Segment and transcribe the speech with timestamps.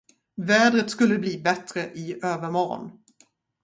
[0.37, 2.91] Vädret skulle bli bättre i övermorgon.